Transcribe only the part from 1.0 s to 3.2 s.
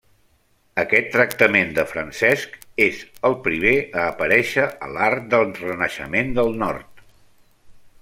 tractament de Francesc és